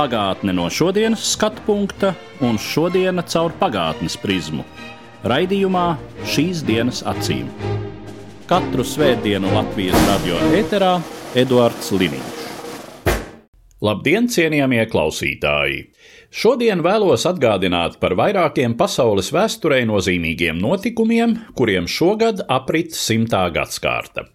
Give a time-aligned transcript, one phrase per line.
[0.00, 4.62] Pagātne no šodienas skatu punkta un šodienas caur pagātnes prizmu.
[5.28, 5.82] Raidījumā
[6.24, 7.50] šīs dienas acīm.
[8.48, 10.94] Katru svētdienu Latvijas radio eterā
[11.36, 12.40] Eduards Liniņš.
[13.84, 15.84] Labdien, cienījamie klausītāji!
[16.32, 24.30] Šodien vēlos atgādināt par vairākiem pasaules vēsturē nozīmīgiem notikumiem, kuriem šogad aprit simtā gadsimta.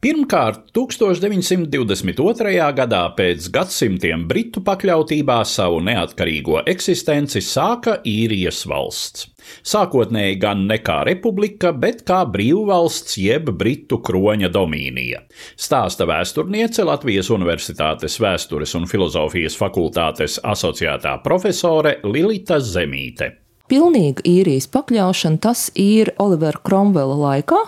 [0.00, 2.52] Pirmkārt, 1922.
[2.72, 9.26] gadā pēc gadsimtiem Britu pakļautībā savu neatkarīgo eksistenci sāka īrijas valsts.
[9.60, 15.20] Sākotnēji gan ne kā republika, bet kā brīvvalsts jeb Britu kroņa domīnija.
[15.60, 23.34] Stāsta vēsturniece Latvijas Universitātes vēstures un filozofijas fakultātes asociētā profesore Lilita Zemīte.
[23.68, 27.60] Pilnīga īrijas pakļaušana tas ir Olivera Kromvela laikā,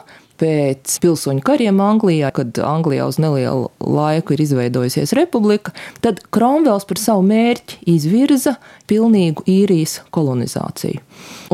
[0.42, 6.98] pēc pilsoņu kariem Anglijā, kad Anglijā uz nelielu laiku ir izveidojusies republika, tad Kromvels par
[7.00, 8.56] savu mērķi izvirza
[8.90, 11.02] pilnīgu īrijas kolonizāciju.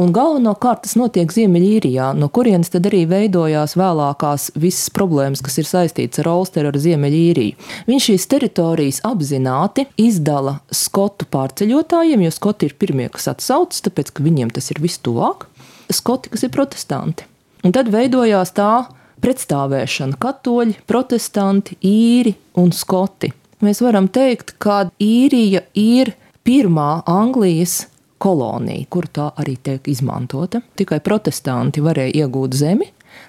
[0.00, 5.68] Un galvenokārt tas notiek Ziemeļīrijā, no kurienes tad arī veidojās vēlākās visas problēmas, kas ir
[5.68, 7.70] saistītas ar Olsteru, ar Ziemeļīriju.
[7.90, 14.24] Viņš šīs teritorijas apzināti izdala skotu pārceļotājiem, jo skoti ir pirmie, kas atsaucas, tāpēc ka
[14.24, 15.48] viņiem tas ir vistuvāk.
[15.92, 17.28] Skoti, kas ir protestanti.
[17.64, 18.86] Un tad veidojās tā
[19.22, 23.32] pretstāvēšana- katoļi, protestanti, īri un skoti.
[23.62, 27.86] Mēs varam teikt, ka īrija ir pirmā Anglijas
[28.18, 30.62] kolonija, kur tā arī tiek izmantota.
[30.76, 32.86] Tikai protestanti varēja iegūt zemi,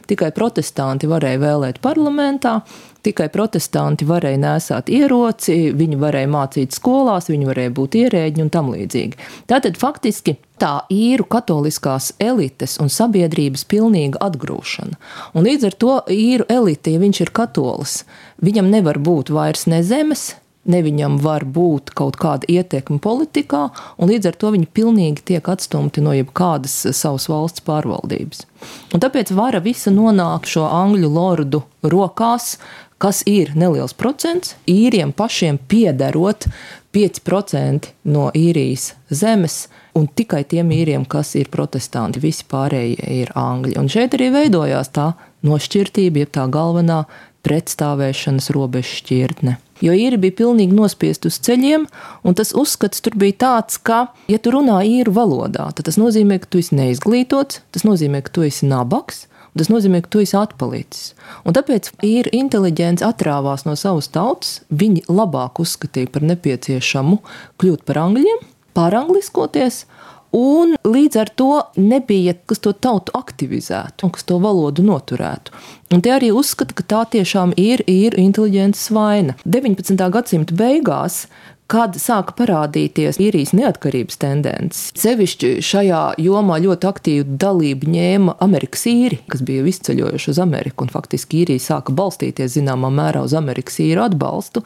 [0.10, 2.60] tikai protestanti varēja vēlēt parlamentā,
[3.06, 8.74] tikai protestanti varēja nesāt ieroci, viņi varēja mācīt skolās, viņi varēja būt ierēģi un tam
[8.74, 9.20] līdzīgi.
[9.50, 15.00] Tātad faktiski tā īru katoliskās elites un sabiedrības pilnīga atgrūšana.
[15.34, 18.04] Un līdz ar to īru elite, ja viņš ir katolis,
[18.44, 20.34] viņam nevar būt vairs ne zemes,
[20.70, 25.50] ne viņam var būt kaut kāda ietekme politikā, un līdz ar to viņi pilnīgi tiek
[25.52, 28.46] atstumti no jebkādas savas valsts pārvaldības.
[28.94, 32.58] Un tāpēc vara visa nonāk šo angļu lordu rokās,
[33.00, 36.50] kas ir neliels procents, īriem pašiem piederot
[36.94, 43.78] 5% no īrijas zemes, un tikai tiem īriem, kas ir protestanti, visi pārējie ir angļi.
[43.80, 45.12] Un šeit arī veidojās tā
[45.46, 47.04] nošķirtība, jeb tā galvenā
[47.46, 49.56] pretstāvēšanas robeža šķirtne.
[49.84, 51.86] Jo īri bija pilnīgi nospiest uz ceļiem,
[52.28, 56.42] un tas uzskats tur bija tāds, ka, ja tu runā īru valodā, tad tas nozīmē,
[56.44, 59.24] ka tu esi neizglītots, tas nozīmē, ka tu esi nabaks,
[59.56, 61.14] tas nozīmē, ka tu esi atpalicis.
[61.48, 67.22] Un tāpēc īri inteliģents atrāvās no savas tautas, viņi labāk uzskatīja par nepieciešamu
[67.62, 68.44] kļūt par angļiem,
[68.78, 69.86] pārangliskoties,
[70.36, 75.54] Un līdz ar to nebija, kas to tautu aktivizētu un kas to valodu noturētu.
[75.94, 79.34] Un te arī uzskata, ka tā tiešām ir, ir inteliģences vaina.
[79.46, 79.98] 19.
[80.14, 81.24] gadsimta beigās,
[81.70, 84.88] kad sāka parādīties īrijas neatkarības tendences.
[84.98, 90.94] Sevišķi šajā jomā ļoti aktīvu dalību ņēma Amerikas īri, kas bija izceļojuši uz Ameriku, un
[90.94, 94.66] faktiski īrija sāka balstīties zināmā mērā uz Amerikas īru atbalstu.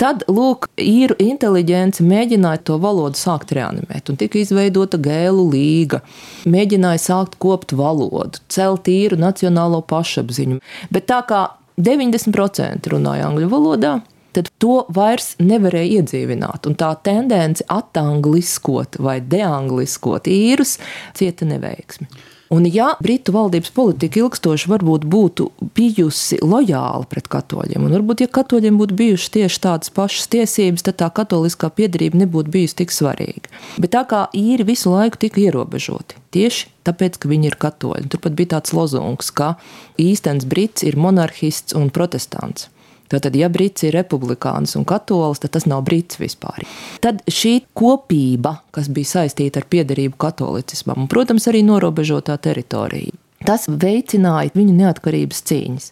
[0.00, 6.00] Tad, lūk, īru inteliģence mēģināja to valodu sākt reanimēt, un tika izveidota gēlu līga.
[6.48, 10.62] Mēģināja sākt kopt valodu, celt īru nacionālo pašapziņu.
[10.88, 11.42] Bet tā kā
[11.76, 13.92] 90% runāja angļu valodā,
[14.32, 16.64] tad to vairs nevarēja iedzīvināt.
[16.70, 20.78] Un tā tendence atangliskot vai deangliskot īrus
[21.18, 22.08] cieta neveiksmi.
[22.50, 25.44] Un ja Britu valdības politika ilgstoši varbūt būtu
[25.76, 30.98] bijusi lojāla pret katoļiem, un varbūt, ja katoļiem būtu bijušas tieši tādas pašas tiesības, tad
[30.98, 33.52] tā katoliskā piedarība nebūtu bijusi tik svarīga.
[33.78, 38.10] Bet tā kā īri visu laiku tika ierobežoti, tieši tāpēc, ka viņi ir katoļi.
[38.10, 39.54] Turpat bija tāds lozungs, ka
[40.02, 42.66] īstenis brits ir monarhists un protestants.
[43.10, 46.62] Tātad, ja brits ir republikāns un katolis, tad tas nav brits vispār.
[47.02, 53.16] Tad šī kopība, kas bija saistīta ar piederību katolicismam, un, protams, arī norobežotā teritorija.
[53.40, 55.86] Tas veicināja viņu neatkarības cīņas.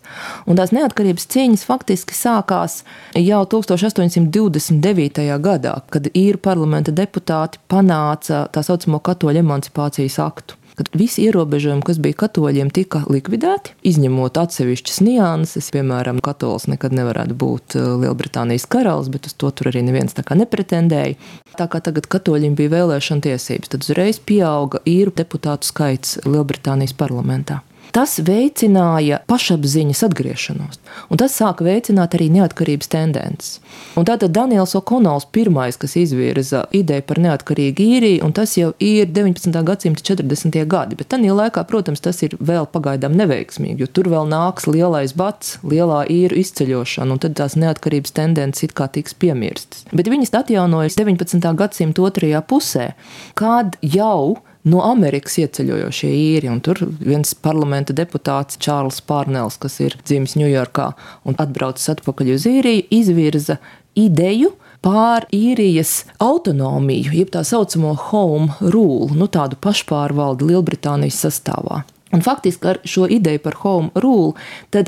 [0.47, 2.83] Un tās neatkarības cīņas faktiski sākās
[3.17, 5.25] jau 1829.
[5.43, 12.01] gadā, kad īru parlamenta deputāti panāca tā saucamo katoļu emancipācijas aktu kad visi ierobežojumi, kas
[12.03, 15.71] bija katoļiem, tika likvidēti, izņemot atsevišķas nianses.
[15.75, 20.25] Piemēram, katolis nekad nevarētu būt uh, Lielbritānijas karalis, bet uz to tur arī neviens tā
[20.27, 21.19] kā nepretendēja.
[21.59, 27.63] Tā kā tagad katoļiem bija vēlēšana tiesības, tad uzreiz pieauga īru deputātu skaits Lielbritānijas parlamentā.
[27.95, 33.59] Tas veicināja pašapziņas atgriešanos, un tas sāka veicināt arī neatkarības tendences.
[33.99, 39.09] Un tātad Daniels Okonols pirmais, kas izvirza ideju par neatkarīgu īriju, un tas jau ir
[39.09, 39.63] 19.
[39.67, 40.61] gadsimta 40.
[40.69, 45.15] gadi, bet tajā laikā, protams, tas ir vēl pagaidām neveiksmīgi, jo tur vēl nāks lielais
[45.17, 49.87] bats, lielā īru izceļošana, un tad tās neatkarības tendences it kā tiks piemirstas.
[49.93, 51.41] Bet viņas atjaunojas 19.
[51.59, 52.93] gadsimta otrajā pusē,
[53.39, 54.39] kad jau
[54.69, 56.53] no Amerikas ieceļojošie īri.
[56.65, 60.93] Tur viens parlamenta deputāts, Čārlis Pārnels, kas ir dzimis Ņujorkā
[61.29, 63.59] un atbraucis atpakaļ uz īriju, izvirza
[63.99, 64.55] ideju
[64.85, 71.83] pār īrijas autonomiju, jeb tā saucamo home rule, nu, tādu pašpārvaldi Lielbritānijas sastāvā.
[72.15, 74.33] Un faktiski ar šo ideju par home rule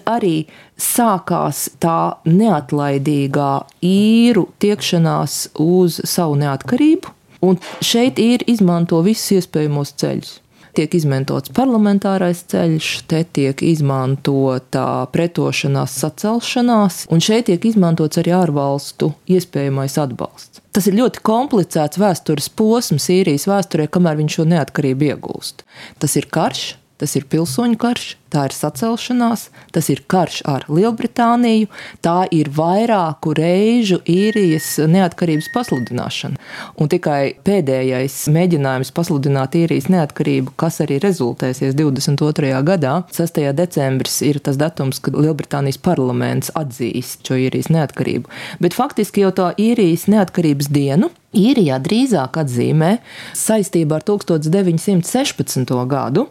[0.09, 0.47] arī
[0.81, 3.51] sākās tā neatlaidīgā
[3.85, 10.39] īru tiekšanās uz savu neatkarību, Un šeit ir izmanto visus iespējamos ceļus.
[10.77, 19.11] Tiek izmantots parlamentārais ceļš, te tiek izmantota pretošanās, sacelšanās, un šeit tiek izmantots arī ārvalstu
[19.35, 20.63] iespējamais atbalsts.
[20.71, 25.67] Tas ir ļoti komplicēts vēstures posms īrijas vēsturē, kamēr viņš šo neatkarību iegūst.
[25.99, 26.63] Tas ir karš,
[27.03, 31.69] tas ir pilsoņu karš, tā ir sacelšanās, tas ir karš ar Lielbritāniju,
[32.05, 36.41] tā ir vairāku reižu īrijas neatkarības pasludināšana.
[36.81, 42.53] Un tikai pēdējais mēģinājums pasludināt īrijas neatkarību, kas arī rezultēsies 22.
[42.67, 43.43] gadā, 6.
[43.57, 48.31] decembris ir tas datums, kad Lielbritānijas parlaments atzīst šo īrijas neatkarību.
[48.63, 52.97] Bet faktiski jau tā īrijas neatkarības dienu Īrijā drīzāk atzīmē
[53.39, 55.71] saistībā ar 1916.
[55.87, 56.25] gadu,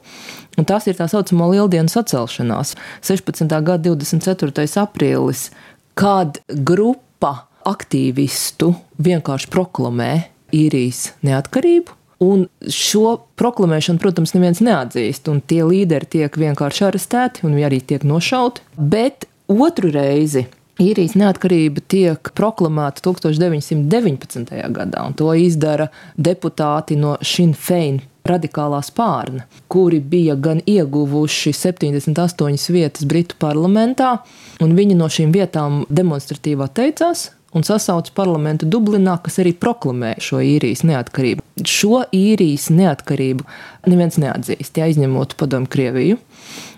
[0.60, 2.75] un tas ir tā saucamā lieldienu sacelšanās.
[3.06, 3.45] 16.
[3.65, 4.65] gada 24.
[4.83, 5.50] aprīlis,
[6.00, 10.12] kad grupa aktīvistu vienkārši proklamē
[10.56, 11.95] īrijas neatkarību.
[12.19, 18.03] Un šo proklamēšanu, protams, neviens neatzīst, un tie līderi tiek vienkārši arestēti un arī tiek
[18.03, 18.65] nošauti.
[18.75, 20.44] Bet otru reizi
[20.80, 24.51] īrijas neatkarība tiek proklamēta 1919.
[24.75, 25.89] gadā, un to izdara
[26.19, 34.20] deputāti no Sinn Fein radikālā spārna, kuri bija gan ieguvuši 78 vietas Britu parlamentā,
[34.64, 40.42] un viņi no šīm vietām demonstratīvi atteicās un sasauca parlamentu Dublinā, kas arī proklamēja šo
[40.46, 41.44] īrijas neatkarību.
[41.66, 43.46] Šo īrijas neatkarību
[43.90, 46.20] neviens neatzīst, ja izņemot padomu Krieviju.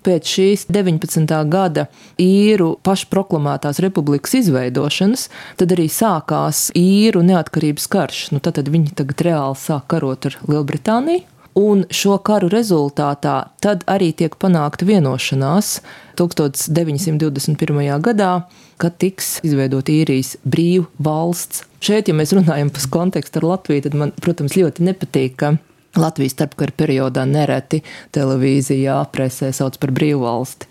[0.06, 1.36] Pēc šīs 19.
[1.51, 1.86] gada
[2.21, 5.27] īru pašproklamētās republikas izveidošanas,
[5.59, 8.24] tad arī sākās īru neatkarības karš.
[8.33, 11.27] Nu, tad viņi tagad reāli sāk karot ar Lielbritāniju.
[11.57, 15.81] Un šo karu rezultātā tad arī tiek panākta vienošanās
[16.19, 17.81] 1921.
[18.06, 18.31] gadā,
[18.80, 21.65] kad tiks izveidota īrijas brīva valsts.
[21.83, 25.57] Šeit, ja mēs runājam par kontekstu ar Latviju, tad man, protams, ļoti nepatīk, ka
[26.00, 27.81] Latvijas starpkara periodā nereti
[28.15, 30.69] televīzijā presē sauc par brīvu valsti.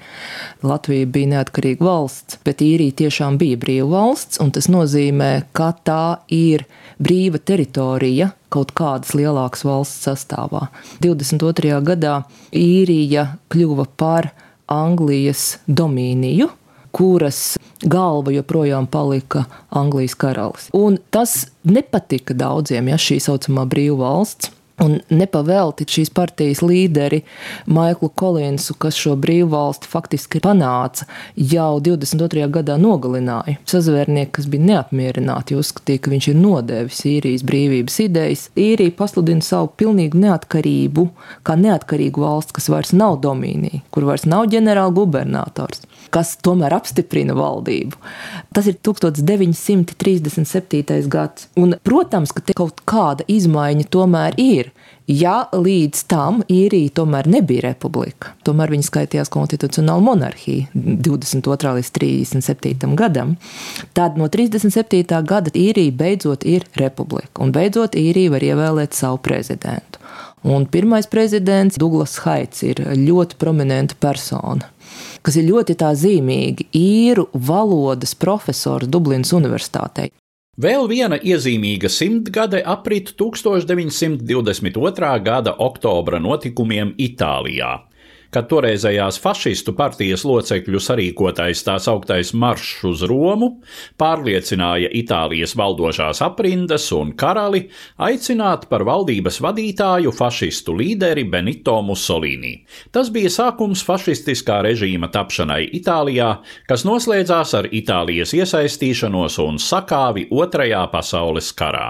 [0.65, 6.05] Latvija bija neatkarīga valsts, bet īrija tiešām bija brīva valsts, un tas nozīmē, ka tā
[6.32, 6.65] ir
[6.97, 10.69] brīva teritorija kaut kādas lielākas valsts sastāvā.
[11.05, 11.81] 22.
[11.87, 12.20] gadā
[12.56, 14.32] īrija kļuva par
[14.70, 16.50] Anglijas domīniju,
[16.94, 20.70] kuras galva joprojām palika Anglijas karalis.
[20.76, 24.53] Un tas nepatika daudziem, ja šī saucamā brīva valsts.
[24.81, 27.19] Un nepavēlti šīs partijas līderi
[27.69, 31.05] Maiklu Kolinsu, kas šo brīvvalsti faktiski panāca,
[31.37, 32.46] jau 22.
[32.55, 33.58] gadā nogalināja.
[33.69, 38.46] Sazvērnieki, kas bija neapmierināti, uzskatīja, ka viņš ir nodevis īrijas brīvības idejas.
[38.56, 41.05] Īrija pasludina savu pilnīgu neatkarību,
[41.44, 47.37] kā neatkarīgu valsts, kas vairs nav domīnija, kur vairs nav ģenerāla gubernators, kas tomēr apstiprina
[47.37, 48.01] valdību.
[48.56, 49.93] Tas ir 1937.
[51.13, 51.53] gads.
[51.60, 54.69] Un, protams, ka kaut kāda izmaiņa tomēr ir.
[55.10, 61.74] Ja līdz tam īrija tomēr nebija republika, tomēr viņa skaitījās konstitucionāla monarhija 22.
[61.79, 62.94] līdz 37.
[62.98, 63.36] gadam,
[63.96, 65.05] tad no 37.
[65.27, 69.98] gada īrija beidzot ir republika, un beidzot īrija var ievēlēt savu prezidentu.
[70.46, 74.70] Un pirmais prezidents, Douglas Haits, ir ļoti prominenta persona
[75.22, 80.10] kas ir ļoti zīmīgi īru valodas profesors Dublinas Universitātei.
[80.58, 85.12] Vēl viena iezīmīga simtgade aprit 1922.
[85.22, 87.90] gada oktobra notikumiem Itālijā.
[88.34, 93.51] Kad toreizējās fašistu partijas locekļu sarīkotais tā sauktais maršs uz Romu
[94.01, 97.65] pārliecināja Itālijas valdošās aprindas un karali
[97.99, 102.55] aicināt par valdības vadītāju fašistu līderi Benito Mussolini.
[102.94, 106.37] Tas bija sākums fašistiskā režīma tapšanai Itālijā,
[106.70, 111.89] kas noslēdzās ar Itālijas iesaistīšanos un sakāvi Otrajā pasaules karā.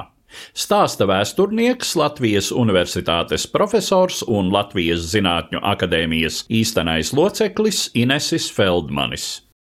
[0.55, 9.31] Stāsta vēsturnieks, Latvijas Universitātes profesors un Latvijas Zinātņu akadēmijas īstenais loceklis Inesis Feldmanis.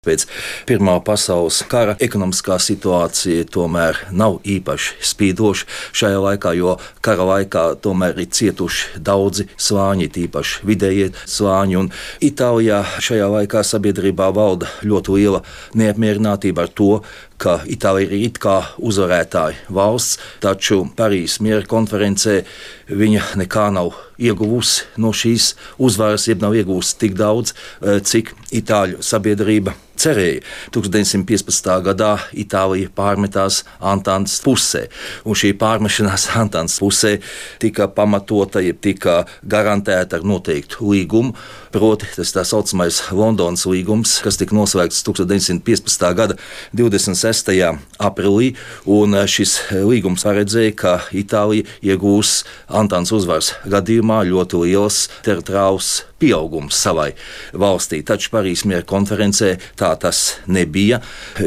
[0.03, 0.25] Pēc
[0.67, 8.19] Pirmā pasaules kara ekonomiskā situācija tomēr nav īpaši spīdoša šajā laikā, jo kara laikā tomēr
[8.19, 11.85] ir cietuši daudzi slāņi, tīpaši vidējie slāņi.
[12.27, 15.43] Itālijā šajā laikā sabiedrībā valda ļoti liela
[15.79, 16.91] neapmierinātība ar to,
[17.37, 22.41] ka Itālija ir it kā uzvarētāja valsts, taču Parīzes miera konferencē
[22.89, 29.01] viņa nekā nav ieguvusi no šīs uzvaras, jeb nav ieguvusi tik daudz, eh, cik Itāļu
[29.01, 30.41] sabiedrība cerēja.
[30.73, 31.81] 1915.
[31.85, 34.87] gadā Itālija pārmetās Antānas pusē,
[35.25, 37.17] un šī pārmešanās Antānas pusē
[37.61, 41.35] tika pamatota, jeb tika garantēta ar noteiktu līgumu.
[41.73, 46.03] Proti, tas tā saucamais Londonas līgums, kas tika noslēgts 1915.
[46.13, 46.35] gada
[46.77, 47.49] 26.
[47.97, 48.51] aprīlī,
[48.85, 57.11] un šis līgums paredzēja, ka Itālija iegūs Antānas uzvaras gadījumā ļoti liels teritoriāls pieaugums savai
[57.59, 58.01] valstī.
[58.07, 61.01] Taču Parīzes miera konferencē tā tas nebija,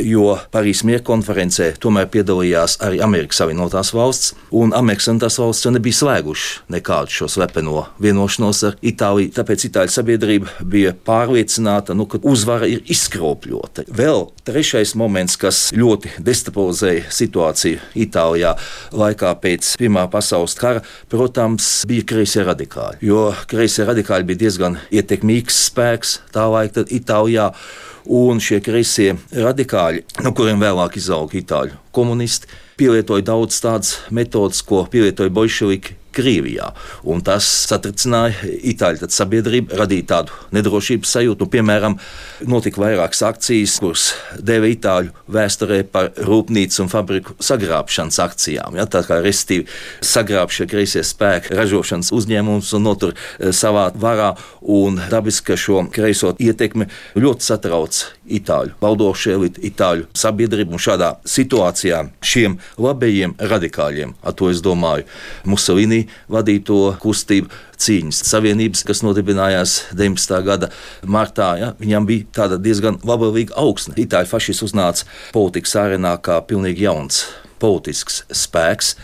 [0.05, 5.73] jo Parīzes miera konferencē tomēr piedalījās arī Amerikas Savienotās valsts, un Amerikas Savienotās valsts jau
[5.75, 9.33] nebija slēguši nekādu šo slepeno vienošanos ar Itāliju.
[9.37, 13.87] Tāpēc Itāļu sabiedrība bija pārliecināta, nu, ka uzvara ir izkropļota.
[13.97, 18.55] Vēl trešais moments, kas ļoti destabilizēja situāciju Itālijā
[18.97, 23.01] laikā pēc Pirmā pasaules kara, protams, bija kreisie radikāļi.
[23.07, 27.53] Jo kreisie radikāļi bija diezgan diezgan ietekmīgs spēks tā laika Itālijā.
[28.07, 32.47] Un šie kreisie radikāļi, no kuriem vēlāk izauga itāļu komunisti,
[32.79, 36.71] pielietoja daudz tādas metodas, ko pielietoja bolševiki Krievijā.
[37.07, 41.45] Un tas satricināja itāļu sabiedrību, radīja tādu nedrošības sajūtu.
[41.45, 41.99] Nu, piemēram,
[42.49, 44.07] notika vairākas akcijas, kuras
[44.41, 48.79] deva itāļu vēsturē par rūpnīcu un fabriku sagrābšanas akcijām.
[48.81, 49.69] Ja, tā kā restīvi
[50.05, 54.35] sagrāb šie kreisie spēki ražošanas uzņēmumus un notur eh, savā varā.
[54.67, 56.89] Un dabiski, ka šo kreiso ietekmi
[57.21, 59.37] ļoti satrauc itāļu valdošie
[59.71, 60.75] itāļu sabiedrību.
[60.77, 65.07] Un šādā situācijā šiem labējiem radikāļiem, ar to es domāju,
[65.47, 70.37] Musolini vadīto kustību cīņas savienības, kas nodibinājās 19.
[70.47, 70.71] gada
[71.05, 71.55] martā.
[71.61, 73.97] Ja, viņam bija tāda diezgan labvēlīga augsne.
[74.01, 77.25] Itāļu fašists uznāca politikas arēnā kā pilnīgi jauns
[77.59, 78.95] politisks spēks,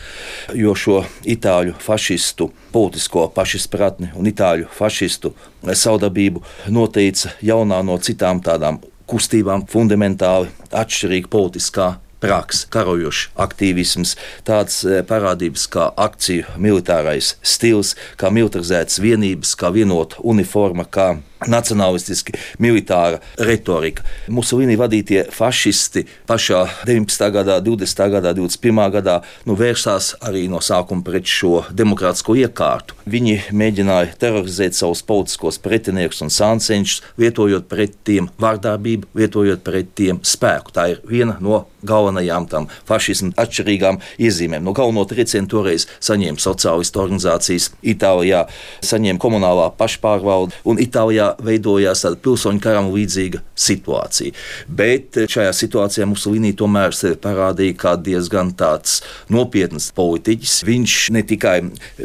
[0.56, 5.32] jo šo itāļu fašistu politisko pašizpratni un itāļu fašistu
[5.62, 6.42] saudabību
[6.72, 11.88] noteica jaunā no citām tādām kustībām fundamentāli atšķirīga politiskā
[12.22, 14.14] praksa, karojošs aktīvisms,
[14.46, 21.16] tādas eh, parādības kā akciju militārais stils, kā militarizētas vienības, kā vienota uniforma, kā
[21.50, 24.04] nacionālistiski militāra retorika.
[24.32, 27.28] Musolīni vadītie fašisti pašā 19.
[27.34, 28.04] gadā, 20.
[28.16, 28.82] gadā, 21.
[28.96, 29.18] gadā
[29.48, 32.96] nu, vērsās arī no sākuma pret šo demokrātisko iekārtu.
[33.08, 40.22] Viņi mēģināja terorizēt savus politiskos pretiniekus un sāncenšus, lietojot pret tiem vārdarbību, lietojot pret tiem
[40.26, 40.74] spēku.
[40.74, 44.62] Tā ir viena no galvenajām tam fašismu atšķirīgām iezīmēm.
[44.64, 48.44] No galveno triecienu toreiz saņēma sociālistu organizācijas Itālijā,
[48.86, 54.34] saņēma komunālā pašpārvalde un Itālijā veidojās tāda pilsoņu karam līdzīga situācija.
[54.68, 59.00] Bet šajā situācijā Musolīni tomēr sevi parādīja kā diezgan tāds
[59.32, 60.60] nopietns politiķis.
[60.68, 61.56] Viņš ne tikai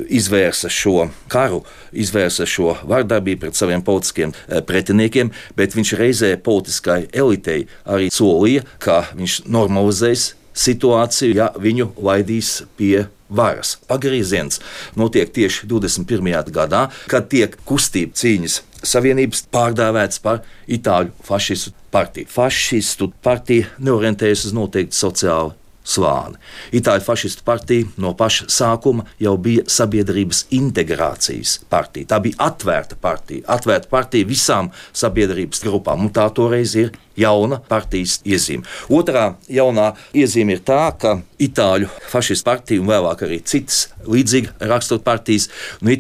[0.08, 7.06] izvērsa šo karu, izvērsa šo vardarbību pret saviem politiskiem eh, pretiniekiem, bet viņš reizē politiskai
[7.14, 13.76] elitei arī solīja, ka viņš normalizēs situāciju, ja viņu laidīs pie varas.
[13.88, 14.62] Pagrieziens
[14.96, 16.52] notiek tieši 21.
[16.54, 22.30] gadā, kad tiek kustība cīņas savienības pārdēvēts par Itāļu fašistu partiju.
[22.32, 25.56] Fašistu partija neorientējas uz noteiktu sociālu
[25.88, 26.38] slāni.
[26.76, 32.12] Itāļu fašistu partija no paša sākuma jau bija sabiedrības integrācijas partija.
[32.14, 38.20] Tā bija atvērta partija, atvērta partija visām sabiedrības grupām, un tā toreiz ir jauna partijas
[38.28, 38.66] iezīme.
[38.94, 45.04] Otrā jaunā iezīme ir tā, ka Itāļu fašistu partija un vēlāk arī citas līdzīgi rakstot
[45.06, 45.50] partijas,
[45.86, 45.94] nu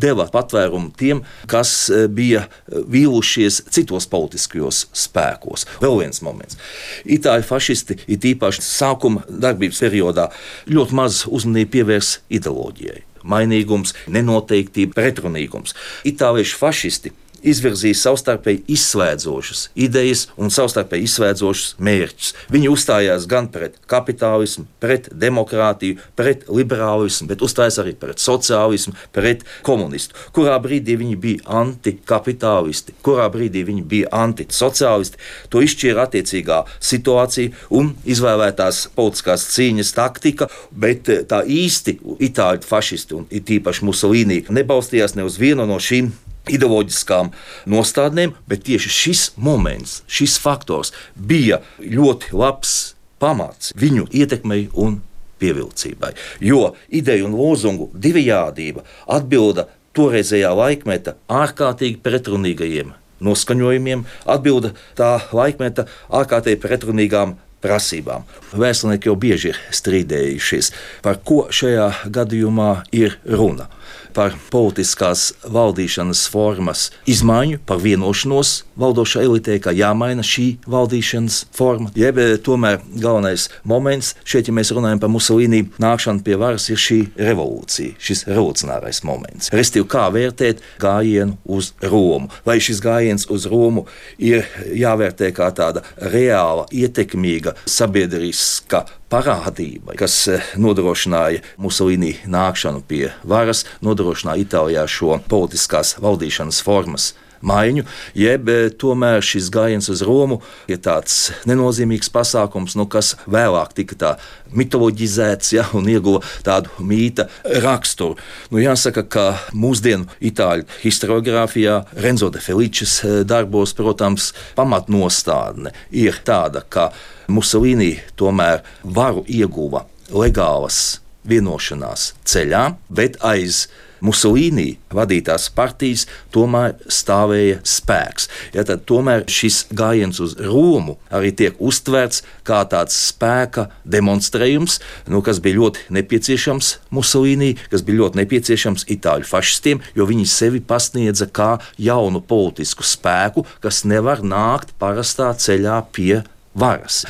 [0.00, 5.66] deva patvērumu tiem, kas e, bija e, vīlušies citos politiskajos spēkos.
[5.82, 6.56] Vēl viens moments.
[7.04, 10.30] Itāļu fašisti ir īpaši sākuma darbības periodā
[10.70, 15.74] ļoti maz uzmanību pievērs ideoloģijai mainīgums, nenoteiktība, pretrunīgums.
[16.08, 17.12] Itāliešu fašisti
[17.46, 22.32] izvirzīja savstarpēji izslēdzošas idejas un savstarpēji izslēdzošus mērķus.
[22.52, 29.44] Viņi uzstājās gan pret kapitālismu, pret demokrātiju, pret liberālismu, bet uzstājās arī pret sociālismu, pret
[29.66, 30.16] komunistu.
[30.36, 35.20] Kurā brīdī viņi bija antikapitālisti, kurā brīdī viņi bija antisociālisti,
[35.52, 41.98] to izšķīra attiecīgā situācija un izvēlētās politiskās cīņas taktika, bet eh, tā īsti
[42.30, 46.10] itāļu fašisti un it īpaši Musolīni nebalstījās ne uz vienu no šīm
[46.48, 47.32] ideoloģiskām
[47.70, 55.00] nostādnēm, bet tieši šis moments, šis faktors bija ļoti labs pamats viņu ietekmei un
[55.40, 56.14] pievilcībai.
[56.44, 66.60] Jo ideju un lozungu divējādība atbilda toreizējā laikmeta ārkārtīgi pretrunīgajiem noskaņojumiem, atbilda tā laikmeta ārkārtīgi
[66.62, 68.24] pretrunīgām prasībām.
[68.56, 70.72] Vēsturnieki jau bieži ir strīdējušies,
[71.04, 73.68] par ko šajā gadījumā ir runa
[74.14, 81.90] par politiskās valdīšanas formas izmaiņu, par vienošanos valdošai elitei, ka jāmaina šī valdīšanas forma.
[81.98, 86.80] Jeb eh, tomēr galvenais moments šeit, ja mēs runājam par Musolīni nākšanu pie varas, ir
[86.80, 89.52] šī revolūcija, šis revolucionārais moments.
[89.54, 92.30] Restīvi, kā vērtēt gājienu uz Romu?
[92.46, 93.86] Vai šis gājiens uz Romu
[94.18, 103.64] ir jāvērtē kā tāda reāla, ietekmīga sabiedriska parādība, kas eh, nodrošināja Musolīni nākšanu pie varas,
[103.84, 107.12] nodrošināja Itālijā šo politiskās valdīšanas formas
[107.46, 107.84] maiņu,
[108.18, 113.98] jeb eh, tomēr šis gājiens uz Romu ir tāds nenozīmīgs pasākums, nu, kas vēlāk tika
[114.00, 114.12] tā
[114.56, 117.28] mitoloģizēts ja, un ieguva tādu mīta
[117.64, 118.18] raksturu.
[118.50, 126.64] Nu, jāsaka, ka mūsdienu itāļu historiografijā Renzo de Feličs eh, darbos, protams, pamatnostādne ir tāda,
[126.68, 126.90] ka
[127.30, 130.98] Musolīni tomēr varu ieguva legālas
[131.30, 133.68] vienošanās ceļā, bet aiz
[134.04, 138.28] Musolīni vadītās partijas tomēr stāvēja spēks.
[138.56, 144.78] Ja, tad tomēr šis gājiens uz Romu arī tiek uztverts kā tāds spēka demonstrējums,
[145.10, 150.62] nu, kas bija ļoti nepieciešams Musolīnī, kas bija ļoti nepieciešams itāļu fašistiem, jo viņi sevi
[150.64, 156.22] pasniedza kā jaunu politisku spēku, kas nevar nākt parastā ceļā pie
[156.54, 157.04] varas.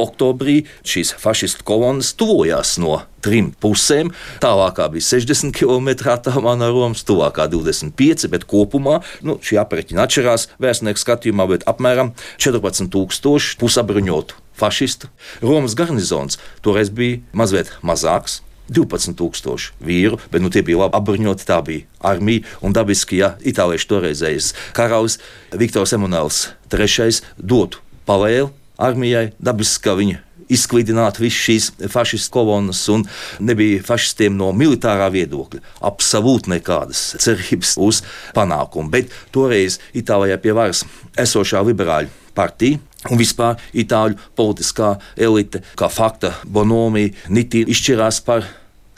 [0.00, 4.12] Oktobrī šīs fašistu kolonas tuvojās no trim pusēm.
[4.42, 10.48] Tālākā bija 60 km attālumā no Romas, tuvākā 25, bet kopumā nu, šī aprēķina atšķirās
[10.62, 15.10] vēstnieku skatījumā, bet apmēram 14,000 pusabruņotu fašistu.
[15.44, 18.40] Romas garnizons toreiz bija mazliet mazāks.
[18.70, 21.46] 12,000 vīru, bet nu, tie bija labi apbruņoti.
[21.48, 25.18] Tā bija armija un dabiski, ja itāliešu toreizējais karalis
[25.50, 30.18] Viktors Emanuels III dotu pavēli armijai, dabiski, ka viņi
[30.50, 33.04] izklidināt visas šīs fašistu kolonas, un
[33.42, 38.02] nebija fašistiem no militārā viedokļa absolūti nekādas cerības uz
[38.36, 38.90] panākumu.
[38.90, 40.84] Bet toreiz Itālijā pie varas
[41.18, 42.80] esošā liberāļu partija.
[43.08, 48.44] Un vispār itāļu politiskā elite, kā fakta bonomija, nitī izšķirās par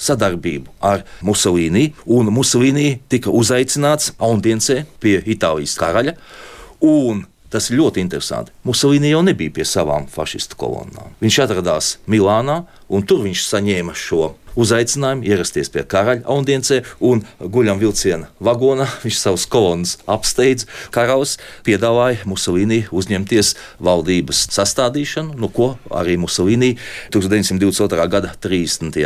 [0.02, 6.16] sadarbību ar Musolīni, un Musolīni tika uzaicināts audiencē pie Itālijas karaļa.
[6.82, 8.52] Un Tas ir ļoti interesanti.
[8.64, 11.12] Musolīni jau nebija pie savām fašistu kolonnām.
[11.20, 17.80] Viņš atradās Milānā, un tur viņš saņēma šo uzaicinājumu ierasties pie karaļa audiencē un guļam
[17.80, 18.86] vilciena vagonā.
[19.04, 20.66] Viņš savus kolonas apsteidz.
[20.94, 26.74] Karalis piedāvāja Musolīnī uzņemties valdības sastādīšanu, no ko arī Musolīnī
[27.14, 28.08] 1922.
[28.12, 29.00] gada 30.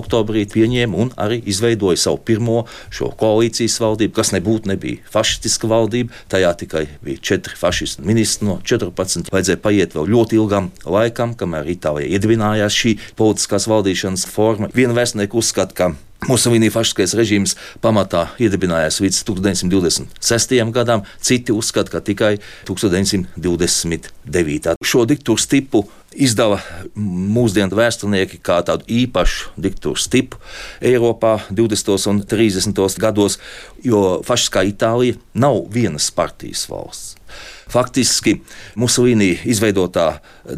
[0.00, 6.14] oktobrī pieņēma un arī izveidoja savu pirmo šo koalīcijas valdību, kas nebūtu nebija fašistiska valdība.
[6.30, 9.32] Tajā tikai bija četri fašistu ministri no 14.
[9.32, 12.96] Vajadzēja paiet vēl ļoti ilgam laikam, kamēr Itālijā iedibinājās šī
[13.30, 14.70] politiskās valdīšanas forma.
[14.74, 15.94] Viena vēsturnieka uzskata, ka
[16.28, 20.52] Musolīni fašiskais režīms pamatā iedibinājās līdz 1926.
[20.74, 22.34] gadam, citi uzskata, ka tikai
[22.68, 24.76] 1929.
[24.84, 26.60] Šo diktatūras tipu izdeva
[26.98, 30.36] mūsdienu vēsturnieki kā tādu īpašu diktatūras tipu
[30.84, 31.88] Eiropā 20.
[32.12, 33.00] un 30.
[33.00, 33.40] gados,
[33.80, 37.16] jo fašiskā Itālija nav vienas partijas valsts.
[37.70, 38.40] Faktiski
[38.80, 40.06] Musolīni izveidotā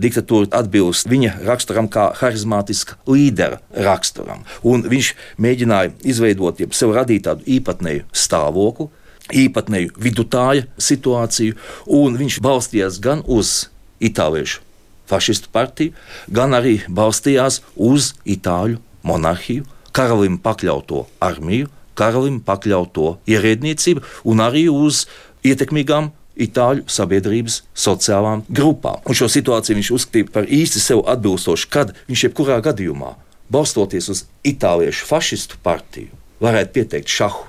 [0.00, 4.46] diktatūra atbilst viņa raksturam kā harizmātiska līdera raksturam.
[4.64, 8.88] Un viņš mēģināja izveidot, ja sev radīt tādu īpatnēju stāvokli,
[9.44, 13.68] īpatnēju vidutāja situāciju, un viņš balstījās gan uz
[14.02, 14.62] itāliešu
[15.12, 15.92] fašistu partiju,
[16.32, 25.04] gan arī balstījās uz itāļu monarhiju, karalim pakļauto armiju, karalim pakļauto ierēdniecību un arī uz
[25.44, 29.00] ietekmīgām itāļu sabiedrības sociālām grupām.
[29.06, 33.14] Un šo situāciju viņš uzskatīja par īsti sev atbilstošu, kad viņš jebkurā gadījumā,
[33.52, 37.48] balstoties uz itāliešu fašistu partiju, varētu pieteikt šahu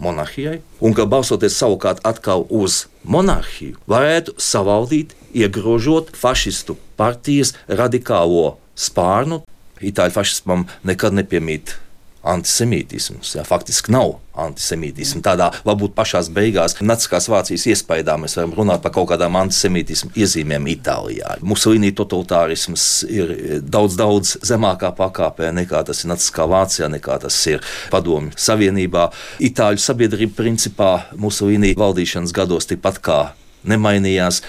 [0.00, 9.42] monarhijai, un ka balsoties savukārt atkal uz monarhiju, varētu savaldīt, iegrožot fašistu partijas radikālo spārnu.
[9.80, 11.78] Itāļu fašismam nekad nepiemīt
[12.26, 13.34] antisemītisms.
[13.38, 15.22] Jā, faktiski nav antisemītisms.
[15.24, 20.68] Tādā varbūt pašā beigās, Naciskās Vācijas iespējā mēs varam runāt par kaut kādām antisemītismu iezīmēm
[20.74, 21.36] Itālijā.
[21.46, 27.64] Musolīnija totalitārisms ir daudz, daudz zemākā pakāpē nekā tas ir Naciskā Vācijā, nekā tas ir
[27.92, 29.10] Padomju Savienībā.
[29.50, 33.20] Itāļu sabiedrība principā Musolīnija valdīšanas gados tikpat kā
[33.68, 34.42] nemainījās.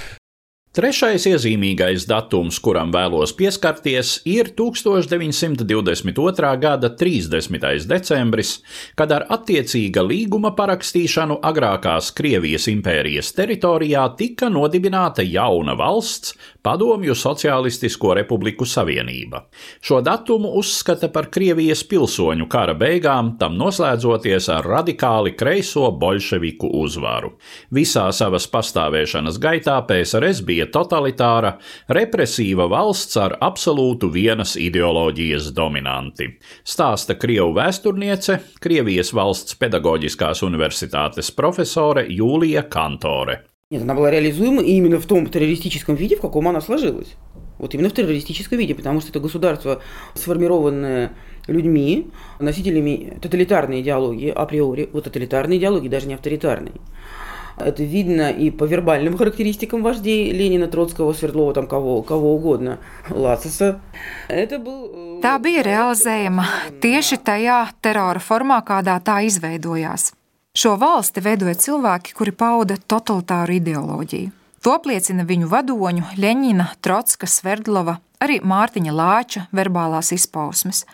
[0.71, 6.51] Trešais iezīmīgais datums, kuram vēlos pieskarties, ir 1922.
[6.63, 7.89] gada 30.
[7.91, 8.53] decembris,
[8.95, 18.13] kad ar attiecīga līguma parakstīšanu agrākās Krievijas impērijas teritorijā tika nodibināta jauna valsts Padomju Socialistisko
[18.13, 19.41] Republiku Savienība.
[19.81, 27.34] Šo datumu uzskata par Krievijas pilsoņu kara beigām, tam noslēdzoties ar radikāli kreiso bolševiku uzvaru.
[27.73, 36.38] Visā savas pastāvēšanas gaitā PSRS bija totalitāra, represīva valsts ar absolūtu vienas ideoloģijas dominanti.
[36.64, 43.44] Stāsta Krievu vēsturniece, Krievijas valsts pedagoģiskās universitātes profesore Jūlija Kantore.
[43.68, 47.16] Нет, она была реализуема именно в том террористическом виде, в каком она сложилась.
[47.59, 49.83] Вот именно в террористическом виде, потому что это государство,
[50.14, 51.16] сформированное
[51.49, 56.72] людьми, носителями тоталитарной идеологии априори, вот тоталитарной идеологии, даже не авторитарной.
[57.61, 63.81] Это видно и по вербальным характеристикам вождей Ленина, Троцкого, Свердлова, там кого, кого угодно, Лацеса.
[64.29, 65.20] Это был...
[65.22, 66.44] Tā bija realizējama
[66.85, 70.12] tieši tajā terora formā, kādā tā izveidojās.
[70.57, 74.33] Šo valsti veidoja cilvēki, kuri pauda totalitāru ideoloģiju.
[74.64, 80.85] To apliecina viņu vadoņu Leņķina, Trotska, Sverdlova, arī Mārtiņa Lāča verbālās izpausmes.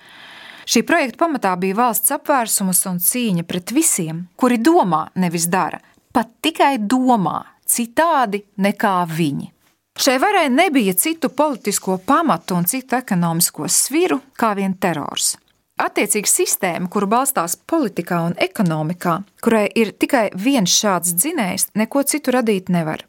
[0.69, 5.81] Šī projekta pamatā bija valsts apvērsums un cīņa pret visiem, kuri domā, nevis dara,
[6.18, 9.52] pat tikai domā citādi nekā viņi.
[9.98, 15.36] Šai varai nebija citu politisko pamatu un citu ekonomisko sviru kā vien terors.
[15.78, 22.34] Attiecīga sistēma, kuru balstās politikā un ekonomikā, kurai ir tikai viens šāds dzinējs, neko citu
[22.34, 23.04] radīt nevar.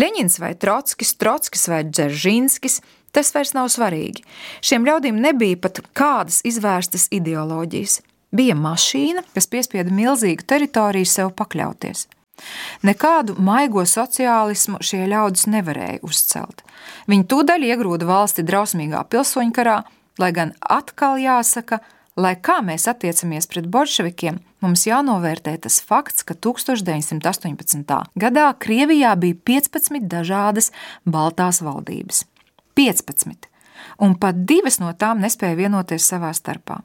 [0.00, 2.78] Leņņņins vai Trotskis, Trotskis vai Dzeržinskis,
[3.12, 4.24] tas vairs nav svarīgi.
[4.64, 7.98] Šiem ļaudīm nebija pat kādas izvērstas ideoloģijas.
[8.32, 12.06] Bija mašīna, kas piespieda milzīgu teritoriju sev pakļauties.
[12.86, 16.64] Nekādu maigo sociālismu šie ļaudis nevarēja uzcelt.
[17.10, 19.78] Viņi tūdaļ iegrūda valsti drausmīgā pilsoņkarā,
[20.20, 21.80] lai gan atkal jāsaka,
[22.20, 27.96] lai kā mēs attiecamies pret bolševikiem, mums jānovērtē tas fakts, ka 1918.
[28.20, 30.70] gadā Krievijā bija 15 dažādas
[31.04, 32.24] baltās valdības.
[32.78, 33.48] 15,
[34.04, 36.80] un pat divas no tām nespēja vienoties savā starpā.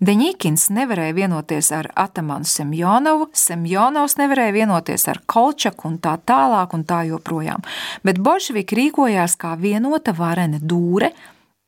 [0.00, 6.84] Deņīkins nevarēja vienoties ar Atamanu Semjonovu, Semjonovs nevarēja vienoties ar Kolčaku un tā tālāk un
[6.88, 7.64] tā joprojām,
[8.06, 11.12] bet bolševiki rīkojās kā vienota varena dūre,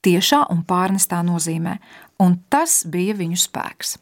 [0.06, 1.76] tiešā un pārnestā nozīmē,
[2.24, 3.98] un tas bija viņu spēks.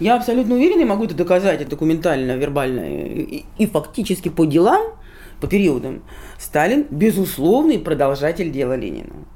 [0.00, 4.94] Я абсолютно уверен, и могу это доказать документально, вербально и, и фактически по делам,
[5.42, 6.02] по периодам.
[6.38, 9.26] Сталин – безусловный продолжатель дела Ленина.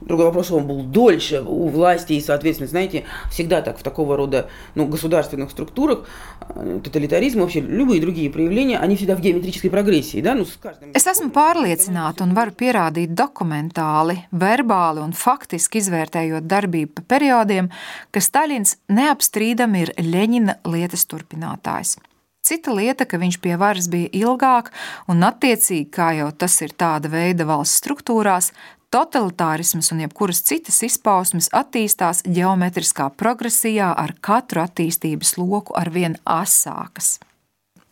[0.00, 4.16] Другой вопрос, что он был дольше у власти, и, соответственно, знаете, всегда так в такого
[4.16, 6.06] рода ну, государственных структурах,
[6.54, 10.20] э, тоталитаризм, вообще любые другие проявления, они всегда в геометрической прогрессии.
[10.20, 10.34] Да?
[10.34, 10.90] Ну, с каждым...
[10.92, 17.70] Es esmu pārliecināta un varu pierādīt dokumentāli, verbāli un faktiski izvērtējot darbību pa periodiem,
[18.10, 21.96] ka Staļins neapstrīdami ir Ļeņina lietas turpinātājs.
[22.44, 24.68] Cita lieta, ka viņš pie varas bija ilgāk,
[25.08, 28.50] un attiecīgi, kā jau tas ir tāda veida valsts struktūrās,
[28.89, 37.19] Totalitārisms un jebkuras citas izpausmes attīstās geometriskā progresijā ar katru attīstības loku arvien asākas.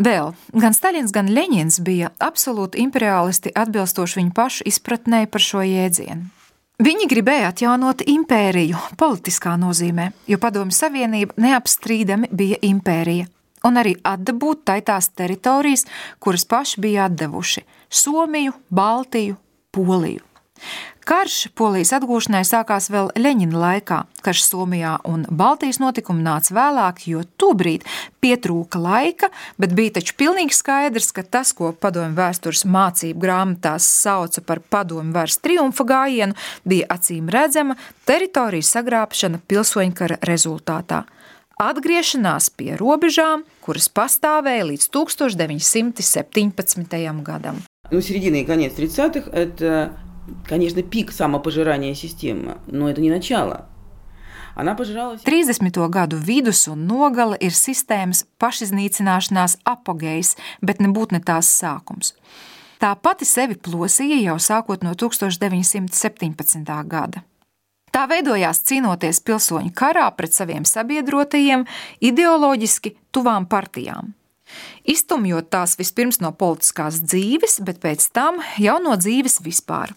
[0.01, 6.33] Vēl gan Staļins, gan Leņņņins bija absolūti imperialisti atbilstoši viņu pašu izpratnē par šo jēdzienu.
[6.81, 13.25] Viņi gribēja atjaunot impēriju politiskā nozīmē, jo Padomju Savienība neapstrīdami bija impērija,
[13.65, 15.85] un arī atdabūt tai tās teritorijas,
[16.21, 17.65] kuras paši bija atdevuši-
[18.01, 19.37] Somiju, Baltiju,
[19.71, 20.27] Poliju.
[21.02, 23.96] Karš Polijas atgūšanai sākās vēl Leņķina laikā.
[24.22, 27.82] Karš Somijā un Baltijas notikumi nāca vēlāk, jo tobrīd
[28.22, 29.26] pietrūka laika,
[29.58, 35.10] bet bija taču pilnīgi skaidrs, ka tas, ko padomju vēstures mācību grāmatās sauca par padomju
[35.16, 37.74] vairs triumfa gājienu, bija acīm redzama
[38.06, 41.02] teritorijas sagrābšana pilsoņkara rezultātā.
[41.62, 47.22] Atgriešanās pie robežām, kuras pastāvēja līdz 1917.
[47.26, 47.58] gadam.
[47.90, 49.92] Ну, середина и конец 30-х – это
[50.46, 53.68] конечно, пик самопожирания системы, но это не начало.
[54.54, 55.22] Она пожиралась...
[55.22, 55.62] 30.
[55.88, 62.12] gadu vidus un nogale ir sistēmas pašiznīcināšanās apogejs, bet nebūtu ne tās sākums.
[62.78, 66.64] Tā pati sevi plosīja jau sākot no 1917.
[66.84, 67.22] gada.
[67.92, 71.66] Tā veidojās cīnoties pilsoņu karā pret saviem sabiedrotajiem,
[72.00, 74.14] ideoloģiski tuvām partijām.
[74.84, 79.92] Iztumjot tās vispirms no politiskās dzīves, bet pēc tam jau no dzīves vispār.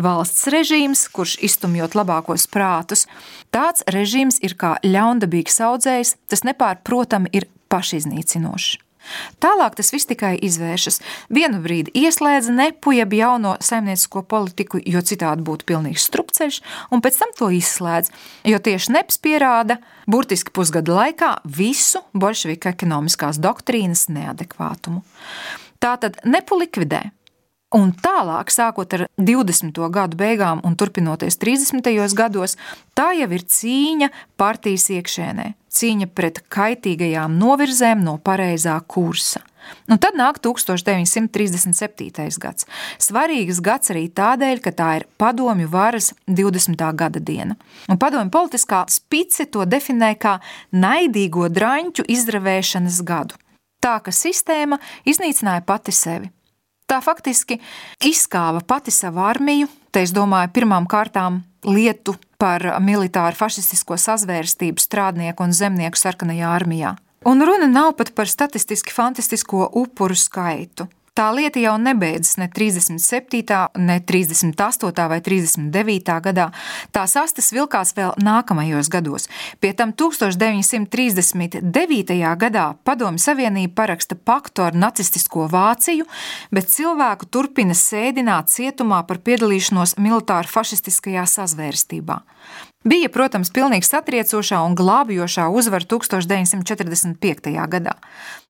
[0.00, 3.06] Valsts režīms, kurš iztumjot labākos prātus,
[3.52, 8.78] tāds režīms ir kā ļaundabīgs audzējs, tas nepārprotami ir pašiznīcinošs.
[9.40, 11.00] Tālāk tas viss tikai izvēršas.
[11.32, 16.60] Vienu brīdi ieslēdza nepu jeb jauno saimniecisko politiku, jo citādi būtu pilnīgs strupceļš,
[16.92, 18.12] un pēc tam to izslēdz,
[18.52, 25.02] jo tieši neps pierāda burtiski pusgada laikā visu bolševiku ekonomiskās doktrīnas neadekvātumu.
[25.80, 27.06] Tātad nepu likvidē,
[27.70, 29.76] Un tālāk, sākot ar 20.
[29.94, 31.86] gadu beigām un turpinoties 30.
[32.18, 32.56] gados,
[32.98, 39.44] tā jau ir cīņa partijas iekšēnē, cīņa pret kaitīgajām novirzēm no pareizā kursa.
[39.86, 42.38] Un tad nāk 1937.
[42.42, 42.66] gads.
[42.98, 46.74] Svarīgs gads arī tādēļ, ka tā ir padomju varas 20.
[46.74, 47.54] gada diena.
[47.86, 50.40] Un padomju politiskā spice to definē kā
[50.74, 53.38] naidīgo draņķu izravēšanas gadu.
[53.78, 56.34] Tā ka sistēma iznīcināja pati sevi.
[56.90, 57.60] Tā faktiski
[58.02, 65.46] izskāva pati savu armiju, te es domāju, pirmām kārtām lietu par militāru fašistisko sazvērstību strādnieku
[65.46, 66.96] un zemnieku sarkanajā armijā.
[67.30, 70.88] Un runa nav pat par statistiski fantastisko upuru skaitu.
[71.14, 75.08] Tā lieta jau nebeidzas ne 37., ne 38.
[75.10, 76.20] vai 39.
[76.22, 76.50] gadā.
[76.94, 79.28] Tās astes vilkās vēl nākamajos gados.
[79.60, 82.36] Pie tam 1939.
[82.40, 86.04] gadā Padomju Savienība paraksta paktu ar nacistisko Vāciju,
[86.54, 92.20] bet cilvēku turpina sēdināt cietumā par piedalīšanos militāru fašistiskajā sazvērstībā.
[92.80, 97.50] Bija, protams, pilnīgi satriecošā un glābjošā uzvara 1945.
[97.68, 97.92] gadā.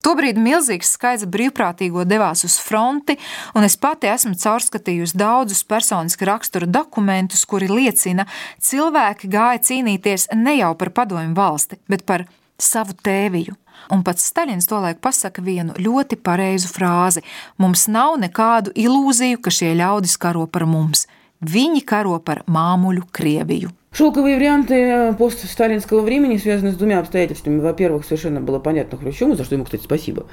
[0.07, 3.19] Tobrīd milzīgs skaits brīvprātīgo devās uz fronti,
[3.59, 10.31] un es pati esmu caurskatījusi daudzus personiski rakstura dokumentus, kuri liecina, ka cilvēki gāja cīnīties
[10.39, 13.59] ne jau par padomju valsti, bet par savu tēviju.
[13.91, 17.27] Un pats Staļins tolaik pasaka vienu ļoti pareizu frāzi:
[17.59, 21.09] Mums nav nekādu ilūziju, ka šie ļaudis karo par mums.
[21.41, 23.71] Viņi karo par māmuļu Krieviju.
[23.97, 27.61] Шелковые варианты постсталинского времени связаны с двумя обстоятельствами.
[27.61, 30.27] Во-первых, совершенно было понятно Хрущеву, за что ему, кстати, спасибо,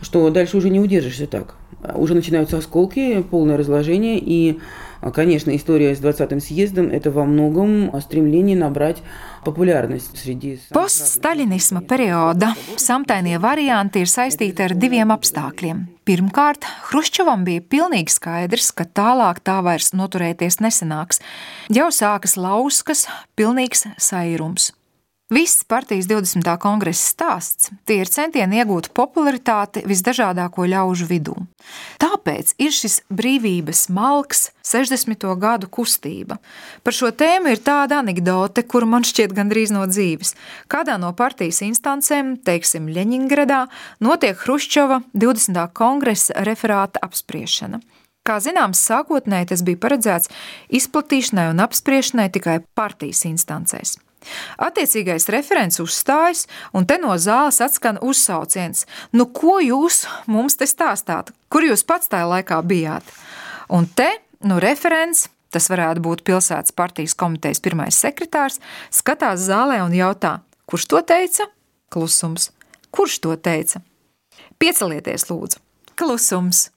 [0.00, 1.56] что дальше уже не удержишься так.
[1.94, 4.58] Уже начинаются осколки, полное разложение, и,
[5.13, 9.01] конечно, история с 20-м съездом – это во многом стремление набрать
[9.43, 10.59] populārность среди...
[10.71, 15.87] Poststalinisma perioda samtainie varianti ir saistīti ar diviem apstākļiem.
[16.05, 21.21] Pirmkārt, Hruščovam bija pilnīgi skaidrs, ka tālāk tā vairs noturēties nesanāks.
[21.73, 24.71] Jau sākas lauskas, pilnīgs sairums.
[25.30, 26.46] Viss partijas 20.
[26.62, 31.34] kongresa stāsts tie ir centieni iegūt popularitāti visdažādāko ļaužu vidū.
[31.98, 35.26] Tāpēc ir šis brīvības malks, 60.
[35.42, 36.38] gadu kustība.
[36.86, 40.36] Par šo tēmu ir tāda anekdote, kur man šķiet gandrīz no dzīves.
[40.70, 43.64] Kādā no partijas instancēm, teiksim, Ļeņingradā,
[43.98, 45.58] notiek Hruščova 20.
[45.74, 47.82] kongresa referāta apspriešana.
[48.22, 50.30] Kā zināms, sākotnēji tas bija paredzēts
[50.70, 53.98] izplatīšanai un apspriešanai tikai partijas instancēs.
[54.62, 61.32] Attiecīgais referents uzstājas, un te no zāles atskan uzsauciens: Nu, ko jūs mums te stāstāt?
[61.48, 63.06] Kur jūs pats tajā laikā bijāt?
[63.68, 64.08] Un te
[64.46, 68.60] nu, referents, tas varētu būt pilsētas partijas komitejas pirmais sekretārs,
[68.90, 71.46] skatās zālē un jautā: Kurš to teica?
[71.92, 72.50] Klusums.
[72.90, 73.80] Kurš to teica?
[74.58, 75.60] Piecelieties, lūdzu.
[75.96, 76.70] Klusums.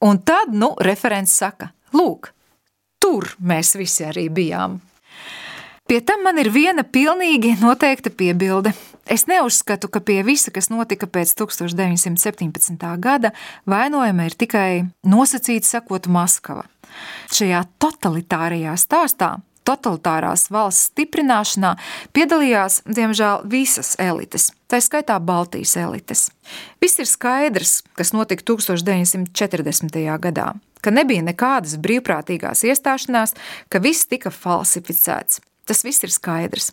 [0.00, 2.30] Un tad, nu, referents saka: Lūk,
[3.00, 4.80] tur mēs visi arī bijām.
[5.86, 8.72] Pie tam man ir viena pilnīgi noteikta piebilde.
[9.06, 12.88] Es neuzskatu, ka pie visa, kas notika pēc 1917.
[12.98, 13.30] gada,
[13.70, 14.70] vainojama ir tikai
[15.06, 16.66] nosacīta sakot Maskava.
[17.30, 21.76] Šajā totalitārajā stāstā totalitārās valsts stiprināšanā
[22.16, 26.28] piedalījās, diemžēl, visas elites, tā skaitā Baltijas elites.
[26.82, 30.02] Viss ir skaidrs, kas notika 1940.
[30.22, 33.38] gadā, ka nebija nekādas brīvprātīgās iestāšanās,
[33.70, 35.42] ka viss tika falsificēts.
[35.66, 36.72] Tas viss ir skaidrs.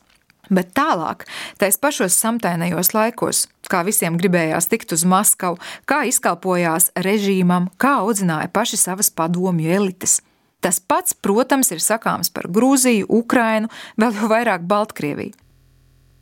[0.51, 1.23] Bet tālāk,
[1.57, 5.55] tais pašos samtainajos laikos, kā visiem gribējās tikt uz Maskavu,
[5.87, 10.19] kā izkalpojās režīmam, kā audzināja paši savas padomju elites.
[10.63, 15.42] Tas pats, protams, ir sakāms par Grūziju, Ukrainu, vēl jau vairāk Baltkrieviju.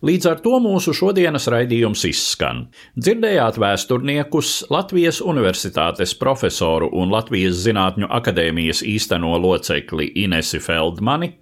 [0.02, 2.64] Līdz ar to mūsu šodienas raidījums izskan.
[2.98, 11.36] Dzirdējāt vēsturniekus Latvijas Universitātes profesoru un Latvijas Zinātņu akadēmijas īsteno locekli Inesi Feldmani,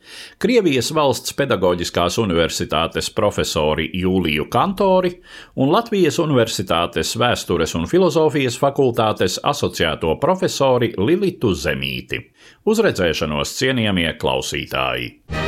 [0.44, 5.14] Krievijas valsts pedagoģiskās universitātes profesori Jūliju Kantori
[5.56, 12.26] un Latvijas Universitātes vēstures un filozofijas fakultātes asociēto profesori Lilitu Zemīti.
[12.68, 15.48] Uz redzēšanos cienījamie klausītāji!